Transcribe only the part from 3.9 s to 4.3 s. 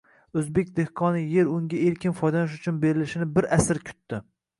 kutdi.